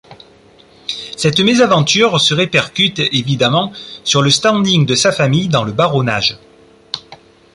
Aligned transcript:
Cette 1.15 1.39
mésaventure 1.41 2.19
se 2.19 2.33
répercute 2.33 2.97
évidemment 2.97 3.71
sur 4.03 4.23
le 4.23 4.31
standing 4.31 4.83
de 4.87 4.95
sa 4.95 5.11
famille 5.11 5.47
dans 5.47 5.63
le 5.63 5.73
baronnage. 5.73 6.39